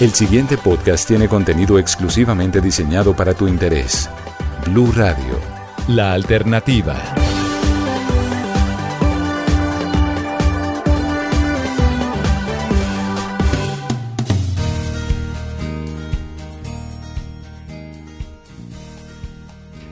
[0.00, 4.08] El siguiente podcast tiene contenido exclusivamente diseñado para tu interés.
[4.64, 5.40] Blue Radio,
[5.88, 6.94] la alternativa.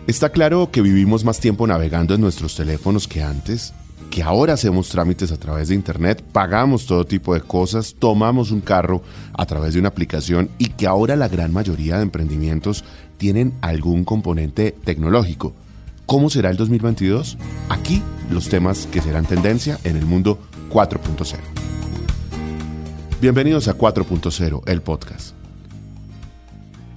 [0.06, 3.74] Está claro que vivimos más tiempo navegando en nuestros teléfonos que antes,
[4.16, 8.62] que ahora hacemos trámites a través de Internet, pagamos todo tipo de cosas, tomamos un
[8.62, 9.02] carro
[9.34, 12.82] a través de una aplicación y que ahora la gran mayoría de emprendimientos
[13.18, 15.52] tienen algún componente tecnológico.
[16.06, 17.36] ¿Cómo será el 2022?
[17.68, 20.38] Aquí los temas que serán tendencia en el mundo
[20.70, 21.36] 4.0.
[23.20, 25.34] Bienvenidos a 4.0, el podcast.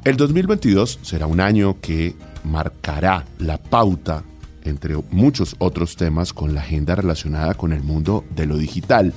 [0.06, 4.24] El 2022 será un año que marcará la pauta,
[4.64, 9.14] entre muchos otros temas, con la agenda relacionada con el mundo de lo digital.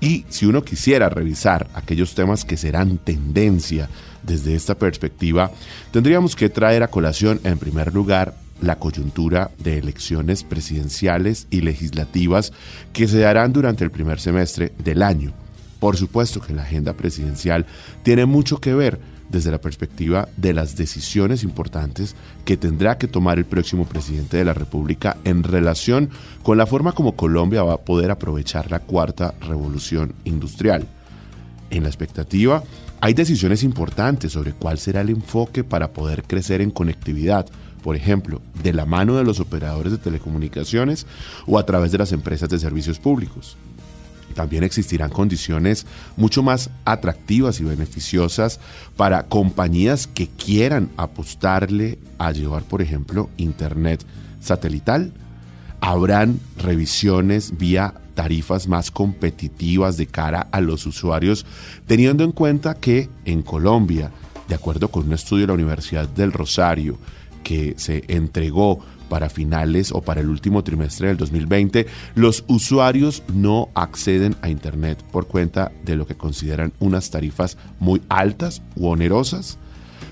[0.00, 3.88] Y si uno quisiera revisar aquellos temas que serán tendencia
[4.22, 5.52] desde esta perspectiva,
[5.92, 12.52] tendríamos que traer a colación, en primer lugar, la coyuntura de elecciones presidenciales y legislativas
[12.92, 15.32] que se darán durante el primer semestre del año.
[15.78, 17.66] Por supuesto que la agenda presidencial
[18.04, 19.00] tiene mucho que ver
[19.32, 24.44] desde la perspectiva de las decisiones importantes que tendrá que tomar el próximo presidente de
[24.44, 26.10] la República en relación
[26.42, 30.86] con la forma como Colombia va a poder aprovechar la cuarta revolución industrial.
[31.70, 32.62] En la expectativa,
[33.00, 37.46] hay decisiones importantes sobre cuál será el enfoque para poder crecer en conectividad,
[37.82, 41.06] por ejemplo, de la mano de los operadores de telecomunicaciones
[41.46, 43.56] o a través de las empresas de servicios públicos
[44.32, 48.60] también existirán condiciones mucho más atractivas y beneficiosas
[48.96, 54.04] para compañías que quieran apostarle a llevar, por ejemplo, Internet
[54.40, 55.12] satelital.
[55.80, 61.46] Habrán revisiones vía tarifas más competitivas de cara a los usuarios,
[61.86, 64.10] teniendo en cuenta que en Colombia,
[64.48, 66.98] de acuerdo con un estudio de la Universidad del Rosario,
[67.42, 68.80] que se entregó
[69.12, 75.04] para finales o para el último trimestre del 2020, los usuarios no acceden a Internet
[75.12, 79.58] por cuenta de lo que consideran unas tarifas muy altas u onerosas.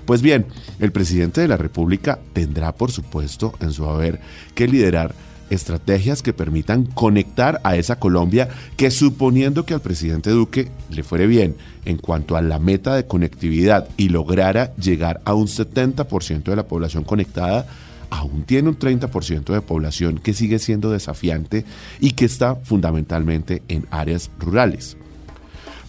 [0.05, 0.45] Pues bien,
[0.79, 4.19] el presidente de la República tendrá, por supuesto, en su haber
[4.53, 5.15] que liderar
[5.49, 11.25] estrategias que permitan conectar a esa Colombia que suponiendo que al presidente Duque le fuere
[11.25, 16.55] bien en cuanto a la meta de conectividad y lograra llegar a un 70% de
[16.55, 17.65] la población conectada,
[18.11, 21.65] aún tiene un 30% de población que sigue siendo desafiante
[21.99, 24.97] y que está fundamentalmente en áreas rurales.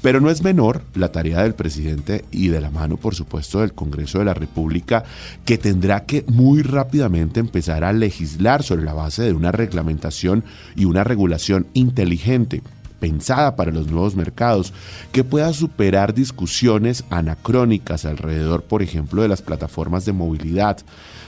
[0.00, 3.72] Pero no es menor la tarea del presidente y de la mano, por supuesto, del
[3.72, 5.04] Congreso de la República,
[5.44, 10.42] que tendrá que muy rápidamente empezar a legislar sobre la base de una reglamentación
[10.74, 12.62] y una regulación inteligente
[13.02, 14.72] pensada para los nuevos mercados,
[15.10, 20.78] que pueda superar discusiones anacrónicas alrededor, por ejemplo, de las plataformas de movilidad,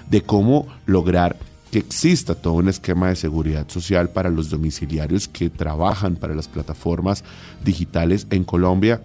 [0.09, 1.35] de cómo lograr
[1.73, 6.47] que exista todo un esquema de seguridad social para los domiciliarios que trabajan para las
[6.47, 7.25] plataformas
[7.65, 9.03] digitales en Colombia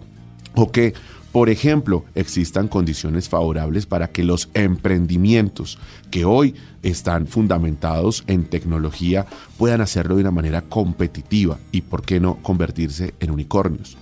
[0.54, 0.94] o que,
[1.32, 5.78] por ejemplo, existan condiciones favorables para que los emprendimientos
[6.10, 9.26] que hoy están fundamentados en tecnología
[9.56, 13.96] puedan hacerlo de una manera competitiva y, por qué no, convertirse en unicornios.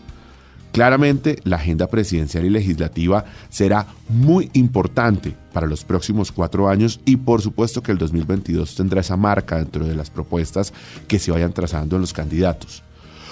[0.72, 7.16] Claramente, la agenda presidencial y legislativa será muy importante para los próximos cuatro años y
[7.16, 10.72] por supuesto que el 2022 tendrá esa marca dentro de las propuestas
[11.08, 12.82] que se vayan trazando en los candidatos.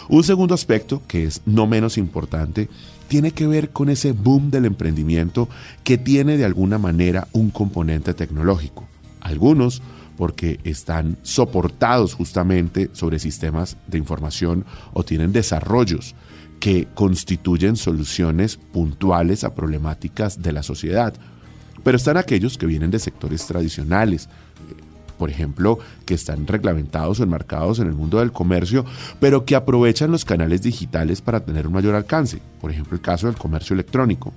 [0.08, 2.68] Un segundo aspecto, que es no menos importante,
[3.08, 5.48] tiene que ver con ese boom del emprendimiento
[5.84, 8.86] que tiene de alguna manera un componente tecnológico.
[9.20, 9.82] Algunos
[10.16, 16.14] porque están soportados justamente sobre sistemas de información o tienen desarrollos
[16.58, 21.14] que constituyen soluciones puntuales a problemáticas de la sociedad.
[21.84, 24.28] Pero están aquellos que vienen de sectores tradicionales,
[25.18, 28.84] por ejemplo, que están reglamentados o enmarcados en el mundo del comercio,
[29.20, 32.40] pero que aprovechan los canales digitales para tener un mayor alcance.
[32.60, 34.32] Por ejemplo, el caso del comercio electrónico.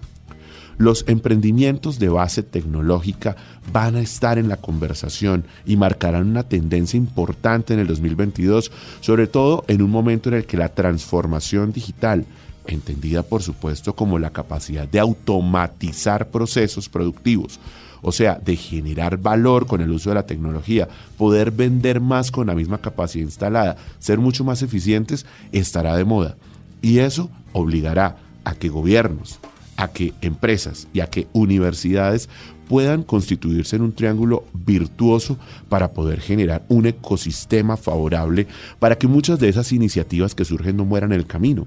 [0.77, 3.35] Los emprendimientos de base tecnológica
[3.73, 8.71] van a estar en la conversación y marcarán una tendencia importante en el 2022,
[9.01, 12.25] sobre todo en un momento en el que la transformación digital
[12.65, 17.59] entendida por supuesto como la capacidad de automatizar procesos productivos,
[18.01, 20.87] o sea, de generar valor con el uso de la tecnología,
[21.17, 26.37] poder vender más con la misma capacidad instalada, ser mucho más eficientes, estará de moda.
[26.81, 29.39] Y eso obligará a que gobiernos,
[29.77, 32.29] a que empresas y a que universidades
[32.67, 35.37] puedan constituirse en un triángulo virtuoso
[35.69, 38.47] para poder generar un ecosistema favorable
[38.77, 41.65] para que muchas de esas iniciativas que surgen no mueran en el camino.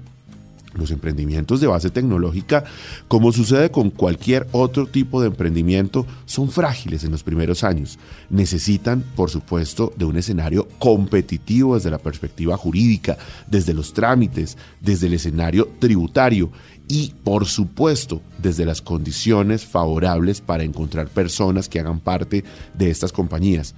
[0.75, 2.63] Los emprendimientos de base tecnológica,
[3.07, 7.99] como sucede con cualquier otro tipo de emprendimiento, son frágiles en los primeros años.
[8.29, 13.17] Necesitan, por supuesto, de un escenario competitivo desde la perspectiva jurídica,
[13.47, 16.51] desde los trámites, desde el escenario tributario
[16.87, 22.43] y, por supuesto, desde las condiciones favorables para encontrar personas que hagan parte
[22.73, 23.75] de estas compañías.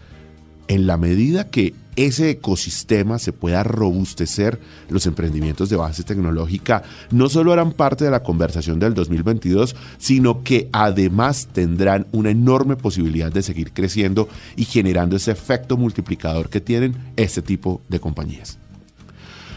[0.68, 4.60] En la medida que ese ecosistema se pueda robustecer,
[4.90, 10.44] los emprendimientos de base tecnológica no solo harán parte de la conversación del 2022, sino
[10.44, 16.62] que además tendrán una enorme posibilidad de seguir creciendo y generando ese efecto multiplicador que
[16.62, 18.58] tienen este tipo de compañías.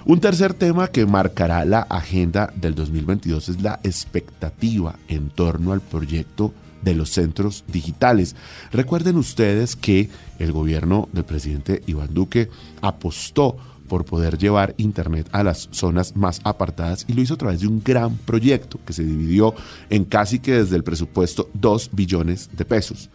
[0.05, 5.81] Un tercer tema que marcará la agenda del 2022 es la expectativa en torno al
[5.81, 6.55] proyecto
[6.89, 8.35] de los centros digitales.
[8.73, 10.09] Recuerden ustedes que
[10.39, 12.49] el gobierno del presidente Iván Duque
[12.81, 13.57] apostó
[13.89, 17.69] por poder llevar Internet a las zonas más apartadas y lo hizo a través de
[17.69, 19.55] un gran proyecto que se dividió
[19.89, 23.09] en casi que desde el presupuesto 2 billones de pesos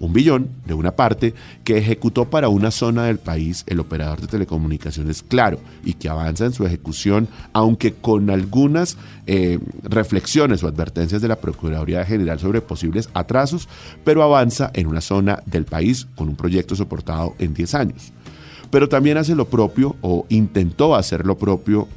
[0.00, 4.26] un billón de una parte que ejecutó para una zona del país el operador de
[4.26, 11.22] telecomunicaciones Claro y que avanza en su ejecución, aunque con algunas eh, reflexiones o advertencias
[11.22, 13.68] de la Procuraduría General sobre posibles atrasos,
[14.02, 18.12] pero avanza en una zona del país con un proyecto soportado en 10 años.
[18.70, 21.88] Pero también hace lo propio o intentó hacer lo propio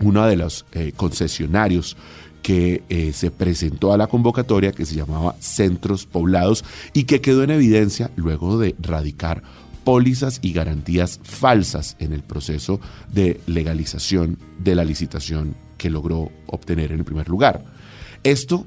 [0.00, 1.96] uno de los eh, concesionarios
[2.42, 7.42] que eh, se presentó a la convocatoria que se llamaba Centros Poblados y que quedó
[7.42, 9.42] en evidencia luego de radicar
[9.84, 12.80] pólizas y garantías falsas en el proceso
[13.12, 17.64] de legalización de la licitación que logró obtener en el primer lugar.
[18.24, 18.66] Esto,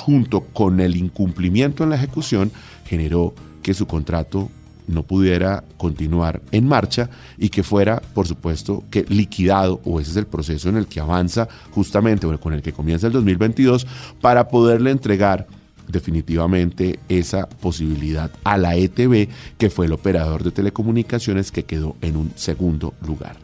[0.00, 2.50] junto con el incumplimiento en la ejecución,
[2.86, 4.50] generó que su contrato
[4.88, 10.16] no pudiera continuar en marcha y que fuera, por supuesto, que liquidado, o ese es
[10.16, 13.86] el proceso en el que avanza justamente, o con el que comienza el 2022,
[14.20, 15.46] para poderle entregar
[15.86, 22.16] definitivamente esa posibilidad a la ETB, que fue el operador de telecomunicaciones que quedó en
[22.16, 23.36] un segundo lugar.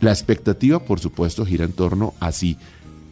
[0.00, 2.56] La expectativa, por supuesto, gira en torno a si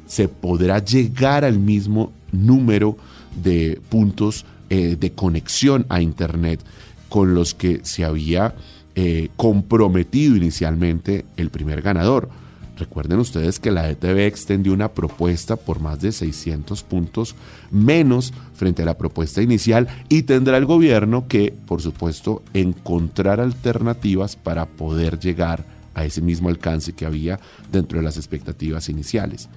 [0.07, 2.97] se podrá llegar al mismo número
[3.43, 6.61] de puntos eh, de conexión a Internet
[7.09, 8.55] con los que se había
[8.95, 12.29] eh, comprometido inicialmente el primer ganador.
[12.77, 17.35] Recuerden ustedes que la ETB extendió una propuesta por más de 600 puntos
[17.71, 24.37] menos frente a la propuesta inicial y tendrá el gobierno que, por supuesto, encontrar alternativas
[24.37, 25.65] para poder llegar
[25.95, 27.41] a ese mismo alcance que había
[27.73, 29.49] dentro de las expectativas iniciales.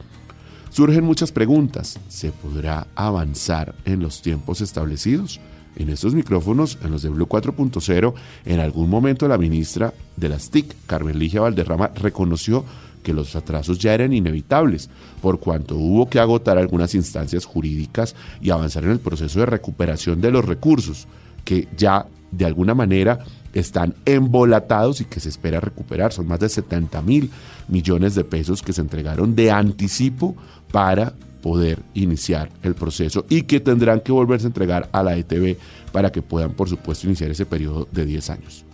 [0.69, 1.99] Surgen muchas preguntas.
[2.07, 5.41] ¿Se podrá avanzar en los tiempos establecidos?
[5.79, 8.13] En estos micrófonos, en los de Blue 4.0,
[8.45, 12.65] en algún momento la ministra de las TIC, Carmen Ligia Valderrama, reconoció
[13.01, 14.89] que los atrasos ya eran inevitables,
[15.21, 20.19] por cuanto hubo que agotar algunas instancias jurídicas y avanzar en el proceso de recuperación
[20.21, 21.07] de los recursos,
[21.45, 23.19] que ya de alguna manera
[23.53, 26.13] están embolatados y que se espera recuperar.
[26.13, 27.31] Son más de 70 mil
[27.67, 30.35] millones de pesos que se entregaron de anticipo
[30.71, 35.57] para poder iniciar el proceso y que tendrán que volverse a entregar a la ETB
[35.91, 38.65] para que puedan, por supuesto, iniciar ese periodo de 10 años.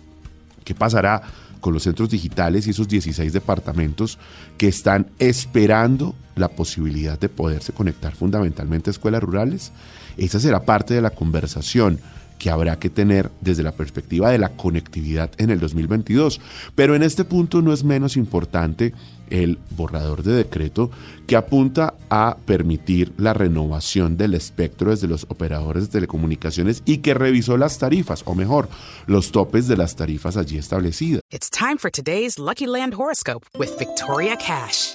[0.64, 1.22] ¿Qué pasará
[1.60, 4.18] con los centros digitales y esos 16 departamentos
[4.58, 9.72] que están esperando la posibilidad de poderse conectar fundamentalmente a escuelas rurales?
[10.16, 12.00] Esa será parte de la conversación
[12.38, 16.40] que habrá que tener desde la perspectiva de la conectividad en el 2022.
[16.74, 18.92] Pero en este punto no es menos importante
[19.30, 20.90] el borrador de decreto
[21.26, 27.14] que apunta a permitir la renovación del espectro desde los operadores de telecomunicaciones y que
[27.14, 28.68] revisó las tarifas, o mejor,
[29.06, 31.20] los topes de las tarifas allí establecidas.
[31.30, 34.94] It's time for today's Lucky Land horoscope with Victoria Cash.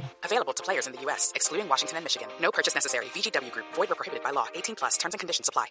[0.23, 2.27] Available to players in the U.S., excluding Washington and Michigan.
[2.41, 3.05] No purchase necessary.
[3.13, 3.65] VGW Group.
[3.75, 4.45] Void prohibited by law.
[4.55, 4.97] 18 plus.
[4.97, 5.67] Terms and conditions apply.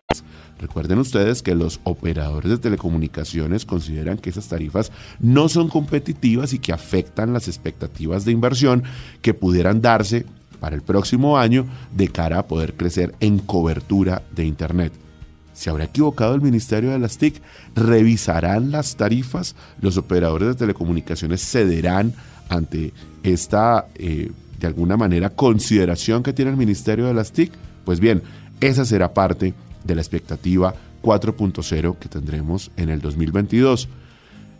[0.60, 6.58] Recuerden ustedes que los operadores de telecomunicaciones consideran que esas tarifas no son competitivas y
[6.58, 8.84] que afectan las expectativas de inversión
[9.22, 10.26] que pudieran darse
[10.60, 14.92] para el próximo año de cara a poder crecer en cobertura de Internet.
[15.54, 17.42] ¿Se habrá equivocado el Ministerio de las TIC?
[17.74, 19.56] ¿Revisarán las tarifas?
[19.80, 22.14] ¿Los operadores de telecomunicaciones cederán
[22.50, 22.92] ante
[23.22, 27.52] esta, eh, de alguna manera, consideración que tiene el Ministerio de las TIC?
[27.86, 28.22] Pues bien,
[28.60, 29.54] esa será parte
[29.84, 33.88] de la expectativa 4.0 que tendremos en el 2022.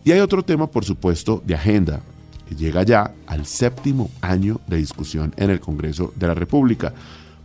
[0.04, 2.00] Y hay otro tema, por supuesto, de agenda,
[2.48, 6.94] que llega ya al séptimo año de discusión en el Congreso de la República.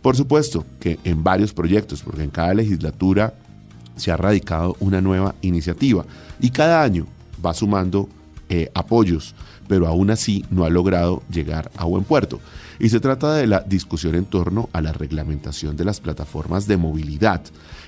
[0.00, 3.34] Por supuesto que en varios proyectos, porque en cada legislatura
[3.96, 6.04] se ha radicado una nueva iniciativa
[6.40, 7.06] y cada año
[7.44, 8.08] va sumando
[8.48, 9.34] eh, apoyos,
[9.68, 12.40] pero aún así no ha logrado llegar a buen puerto.
[12.78, 16.76] Y se trata de la discusión en torno a la reglamentación de las plataformas de
[16.76, 17.42] movilidad,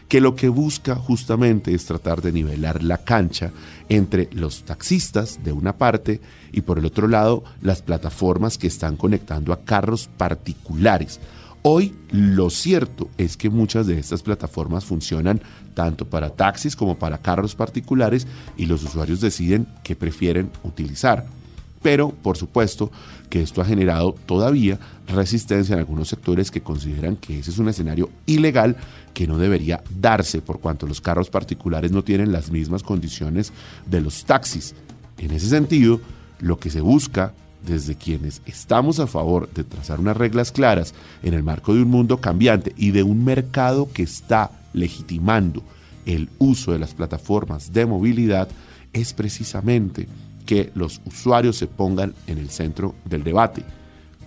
[0.09, 3.51] que lo que busca justamente es tratar de nivelar la cancha
[3.89, 8.97] entre los taxistas de una parte y por el otro lado las plataformas que están
[8.97, 11.21] conectando a carros particulares.
[11.63, 15.41] Hoy lo cierto es que muchas de estas plataformas funcionan
[15.75, 21.27] tanto para taxis como para carros particulares y los usuarios deciden qué prefieren utilizar.
[21.83, 22.91] Pero, por supuesto,
[23.31, 27.69] que esto ha generado todavía resistencia en algunos sectores que consideran que ese es un
[27.69, 28.77] escenario ilegal
[29.15, 33.53] que no debería darse por cuanto los carros particulares no tienen las mismas condiciones
[33.87, 34.75] de los taxis.
[35.19, 36.01] En ese sentido,
[36.41, 37.33] lo que se busca
[37.67, 41.91] desde quienes estamos a favor de trazar unas reglas claras en el marco de un
[41.91, 45.63] mundo cambiante y de un mercado que está legitimando
[46.07, 48.49] el uso de las plataformas de movilidad
[48.93, 50.09] es precisamente
[50.47, 53.63] que los usuarios se pongan en el centro del debate.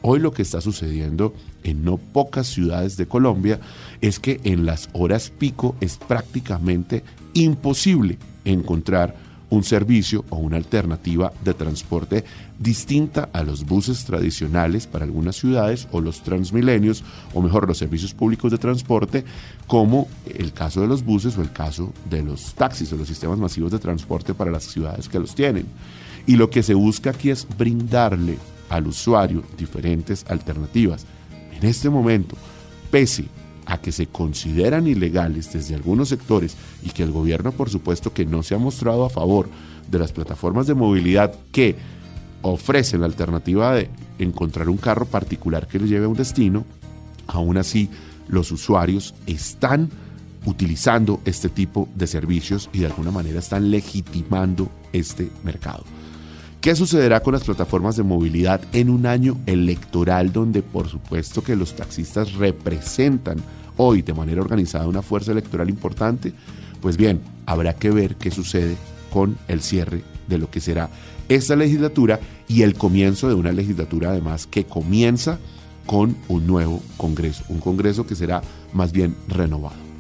[0.04, 1.34] Hoy lo que está sucediendo
[1.64, 3.60] en no pocas ciudades de Colombia
[4.02, 9.16] es que en las horas pico es prácticamente imposible encontrar
[9.52, 12.24] un servicio o una alternativa de transporte
[12.58, 17.04] distinta a los buses tradicionales para algunas ciudades o los transmilenios,
[17.34, 19.26] o mejor, los servicios públicos de transporte,
[19.68, 23.40] como el caso de los buses o el caso de los taxis o los sistemas
[23.40, 25.66] masivos de transporte para las ciudades que los tienen.
[26.26, 28.38] Y lo que se busca aquí es brindarle
[28.70, 31.06] al usuario diferentes alternativas.
[31.52, 32.38] En este momento,
[32.90, 33.26] pese
[33.72, 38.26] a que se consideran ilegales desde algunos sectores y que el gobierno por supuesto que
[38.26, 39.48] no se ha mostrado a favor
[39.90, 41.78] de las plataformas de movilidad que
[42.42, 46.66] ofrecen la alternativa de encontrar un carro particular que les lleve a un destino,
[47.28, 47.90] aún así
[48.28, 49.90] los usuarios están
[50.46, 55.86] utilizando este tipo de servicios y de alguna manera están legitimando este mercado.
[56.60, 61.56] ¿Qué sucederá con las plataformas de movilidad en un año electoral donde por supuesto que
[61.56, 63.38] los taxistas representan
[63.84, 66.34] hoy de manera organizada una fuerza electoral importante?
[66.82, 68.78] Pues bien, habrá que ver qué sucede
[69.12, 70.90] con el cierre de lo que será
[71.30, 75.40] esta legislatura y el comienzo de una legislatura además que comienza
[75.86, 78.42] con un nuevo Congreso, un Congreso que será
[78.74, 79.91] más bien renovado.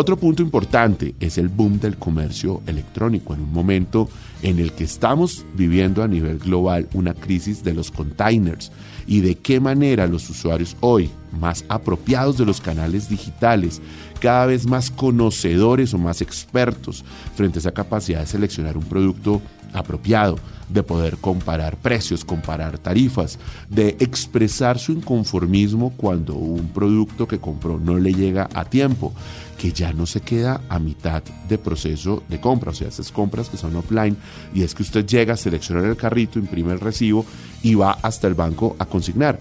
[0.00, 4.08] Otro punto importante es el boom del comercio electrónico en un momento
[4.42, 8.70] en el que estamos viviendo a nivel global una crisis de los containers.
[9.08, 13.82] Y de qué manera los usuarios hoy, más apropiados de los canales digitales,
[14.20, 19.42] cada vez más conocedores o más expertos frente a esa capacidad de seleccionar un producto
[19.72, 27.38] apropiado, de poder comparar precios, comparar tarifas, de expresar su inconformismo cuando un producto que
[27.38, 29.12] compró no le llega a tiempo,
[29.56, 33.48] que ya no se queda a mitad de proceso de compra, o sea, esas compras
[33.48, 34.16] que son offline
[34.54, 37.24] y es que usted llega, selecciona el carrito, imprime el recibo
[37.62, 39.40] y va hasta el banco a consignar.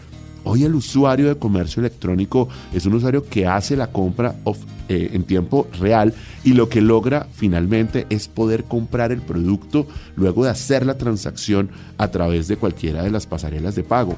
[0.49, 4.33] Hoy el usuario de comercio electrónico es un usuario que hace la compra
[4.87, 6.13] eh, en tiempo real
[6.45, 11.69] y lo que logra finalmente es poder comprar el producto luego de hacer la transacción
[11.97, 14.15] a través de cualquiera de las pasarelas de pago.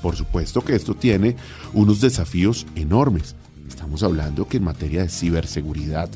[0.00, 1.34] Por supuesto que esto tiene
[1.74, 3.34] unos desafíos enormes.
[3.66, 6.08] Estamos hablando que en materia de ciberseguridad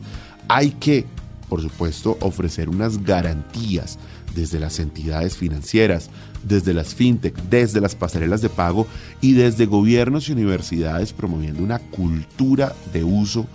[0.46, 1.04] hay que,
[1.48, 3.98] por supuesto, ofrecer unas garantías
[4.36, 6.10] desde las entidades financieras,
[6.46, 8.86] desde las fintech, desde las pasarelas de pago
[9.20, 13.46] y desde gobiernos y universidades promoviendo una cultura de uso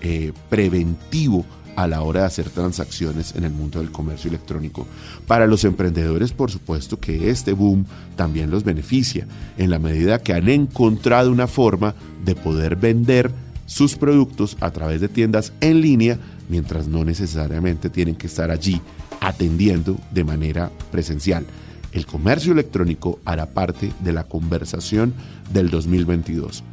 [0.00, 1.44] eh, preventivo
[1.76, 4.86] a la hora de hacer transacciones en el mundo del comercio electrónico.
[5.26, 7.84] Para los emprendedores, por supuesto que este boom
[8.16, 9.26] también los beneficia,
[9.58, 13.30] en la medida que han encontrado una forma de poder vender
[13.66, 18.80] sus productos a través de tiendas en línea, mientras no necesariamente tienen que estar allí
[19.20, 21.44] atendiendo de manera presencial.
[21.94, 25.14] El comercio electrónico hará parte de la conversación
[25.52, 26.64] del 2022.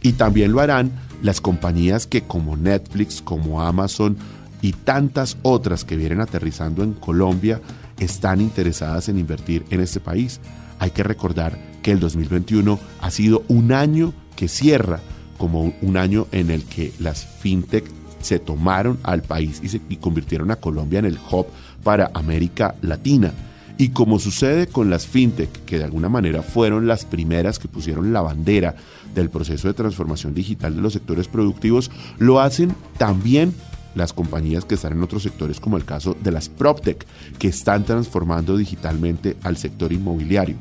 [0.00, 0.90] Y también lo harán
[1.22, 4.16] las compañías que como Netflix, como Amazon
[4.62, 7.60] y tantas otras que vienen aterrizando en Colombia
[7.98, 10.40] están interesadas en invertir en este país.
[10.78, 15.00] Hay que recordar que el 2021 ha sido un año que cierra
[15.36, 17.84] como un año en el que las fintech
[18.22, 21.46] se tomaron al país y se convirtieron a Colombia en el hub
[21.84, 23.32] para América Latina.
[23.80, 28.12] Y como sucede con las fintech, que de alguna manera fueron las primeras que pusieron
[28.12, 28.74] la bandera
[29.14, 33.54] del proceso de transformación digital de los sectores productivos, lo hacen también
[33.94, 37.06] las compañías que están en otros sectores, como el caso de las PropTech,
[37.38, 40.56] que están transformando digitalmente al sector inmobiliario.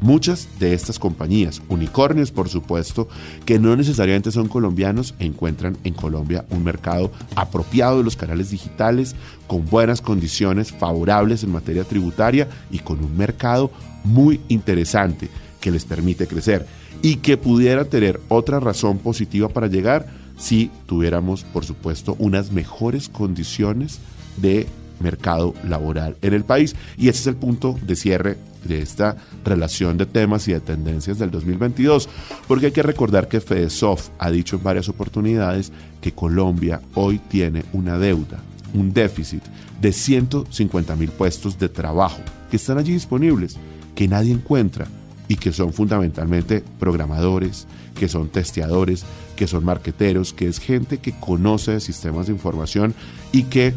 [0.00, 3.08] Muchas de estas compañías, unicornios por supuesto,
[3.44, 9.14] que no necesariamente son colombianos, encuentran en Colombia un mercado apropiado de los canales digitales,
[9.46, 13.70] con buenas condiciones favorables en materia tributaria y con un mercado
[14.04, 15.28] muy interesante
[15.60, 16.66] que les permite crecer.
[17.02, 20.06] Y que pudiera tener otra razón positiva para llegar
[20.38, 24.00] si tuviéramos, por supuesto, unas mejores condiciones
[24.38, 24.66] de
[25.00, 26.76] mercado laboral en el país.
[26.96, 31.18] Y ese es el punto de cierre de esta relación de temas y de tendencias
[31.18, 32.08] del 2022,
[32.46, 37.64] porque hay que recordar que FedeSoft ha dicho en varias oportunidades que Colombia hoy tiene
[37.72, 38.38] una deuda,
[38.74, 39.42] un déficit
[39.80, 43.56] de 150 mil puestos de trabajo que están allí disponibles,
[43.94, 44.86] que nadie encuentra
[45.28, 49.04] y que son fundamentalmente programadores, que son testeadores,
[49.36, 52.94] que son marqueteros, que es gente que conoce de sistemas de información
[53.30, 53.72] y que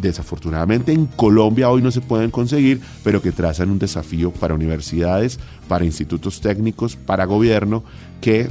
[0.00, 5.38] desafortunadamente en Colombia hoy no se pueden conseguir, pero que trazan un desafío para universidades,
[5.68, 7.84] para institutos técnicos, para gobierno,
[8.20, 8.48] que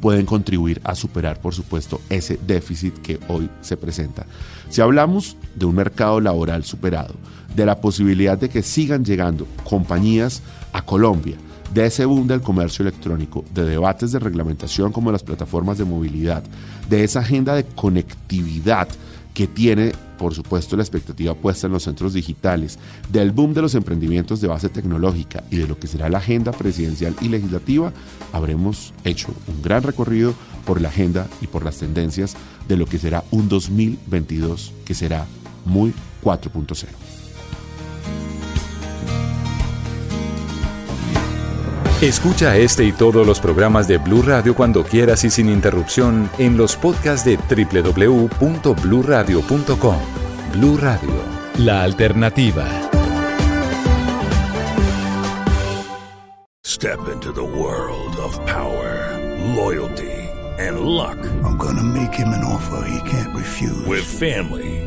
[0.00, 4.26] pueden contribuir a superar, por supuesto, ese déficit que hoy se presenta.
[4.68, 7.14] Si hablamos de un mercado laboral superado,
[7.56, 11.36] de la posibilidad de que sigan llegando compañías a Colombia,
[11.72, 16.42] de ese boom del comercio electrónico, de debates de reglamentación como las plataformas de movilidad,
[16.88, 18.88] de esa agenda de conectividad
[19.34, 22.78] que tiene, por supuesto, la expectativa puesta en los centros digitales,
[23.10, 26.52] del boom de los emprendimientos de base tecnológica y de lo que será la agenda
[26.52, 27.92] presidencial y legislativa,
[28.32, 32.36] habremos hecho un gran recorrido por la agenda y por las tendencias
[32.68, 35.26] de lo que será un 2022 que será
[35.64, 35.92] muy
[36.22, 36.86] 4.0.
[42.04, 46.58] Escucha este y todos los programas de Blue Radio cuando quieras y sin interrupción en
[46.58, 49.96] los podcasts de www.bluradio.com.
[50.52, 51.14] Blue Radio,
[51.56, 52.66] la alternativa.
[56.62, 59.18] Step into the world of power,
[59.56, 61.16] loyalty and luck.
[61.42, 63.82] I'm gonna make him an offer he can't refuse.
[63.86, 64.86] With family,